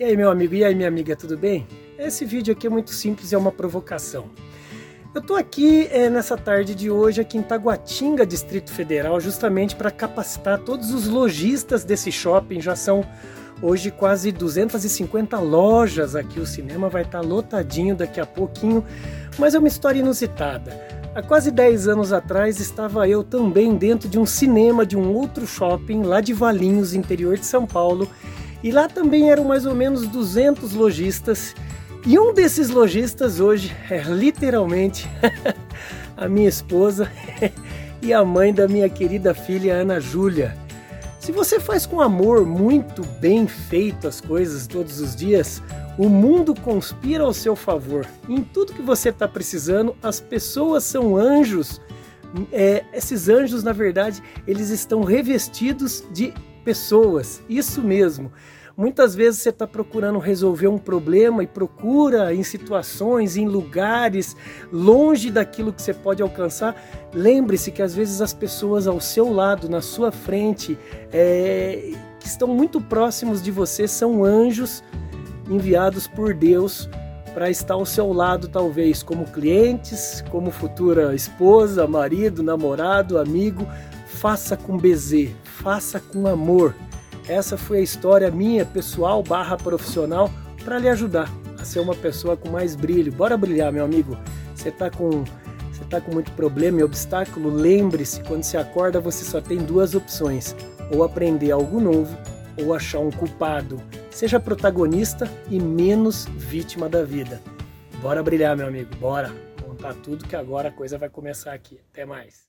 [0.00, 1.66] E aí, meu amigo, e aí, minha amiga, tudo bem?
[1.98, 4.26] Esse vídeo aqui é muito simples, é uma provocação.
[5.12, 9.90] Eu tô aqui é, nessa tarde de hoje, aqui em Taguatinga, Distrito Federal, justamente para
[9.90, 12.60] capacitar todos os lojistas desse shopping.
[12.60, 13.04] Já são
[13.60, 16.38] hoje quase 250 lojas aqui.
[16.38, 18.84] O cinema vai estar tá lotadinho daqui a pouquinho,
[19.36, 20.80] mas é uma história inusitada.
[21.12, 25.44] Há quase 10 anos atrás estava eu também dentro de um cinema de um outro
[25.44, 28.08] shopping lá de Valinhos, interior de São Paulo,
[28.62, 31.54] e lá também eram mais ou menos 200 lojistas.
[32.06, 35.08] E um desses lojistas hoje é literalmente
[36.16, 37.10] a minha esposa
[38.02, 40.56] e a mãe da minha querida filha Ana Júlia.
[41.20, 45.62] Se você faz com amor, muito bem feito as coisas todos os dias,
[45.98, 48.06] o mundo conspira ao seu favor.
[48.28, 51.82] Em tudo que você está precisando, as pessoas são anjos.
[52.52, 57.42] É, esses anjos, na verdade, eles estão revestidos de pessoas.
[57.48, 58.32] Isso mesmo.
[58.76, 64.36] Muitas vezes você está procurando resolver um problema e procura em situações, em lugares
[64.72, 66.76] longe daquilo que você pode alcançar.
[67.12, 70.78] Lembre-se que às vezes as pessoas ao seu lado, na sua frente,
[71.12, 74.84] é, que estão muito próximos de você, são anjos
[75.50, 76.88] enviados por Deus
[77.34, 83.66] para estar ao seu lado, talvez como clientes, como futura esposa, marido, namorado, amigo.
[84.20, 86.74] Faça com bezê, faça com amor.
[87.28, 90.28] Essa foi a história minha, pessoal barra profissional,
[90.64, 93.12] para lhe ajudar a ser uma pessoa com mais brilho.
[93.12, 94.18] Bora brilhar, meu amigo.
[94.56, 95.22] Você está com
[95.70, 99.94] você tá com muito problema e obstáculo, lembre-se, quando se acorda você só tem duas
[99.94, 100.56] opções:
[100.92, 102.16] ou aprender algo novo
[102.60, 103.80] ou achar um culpado.
[104.10, 107.40] Seja protagonista e menos vítima da vida.
[108.02, 108.96] Bora brilhar, meu amigo.
[108.96, 109.32] Bora
[109.64, 111.80] montar tudo que agora a coisa vai começar aqui.
[111.92, 112.47] Até mais.